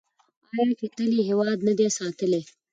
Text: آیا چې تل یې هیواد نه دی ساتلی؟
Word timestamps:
آیا 0.59 0.73
چې 0.79 0.87
تل 0.95 1.11
یې 1.17 1.23
هیواد 1.29 1.59
نه 1.67 1.73
دی 1.77 1.87
ساتلی؟ 1.97 2.41